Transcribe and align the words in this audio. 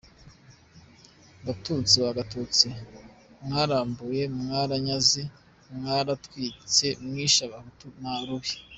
Batutsi 1.45 1.95
ba 2.03 2.11
Gatutsi, 2.17 2.67
mwarambuye, 3.45 4.23
mwaranyaze, 4.41 5.23
mwaratwitse, 5.75 6.87
mwishe 7.05 7.41
Abahutu 7.47 7.85
rubi. 8.27 8.53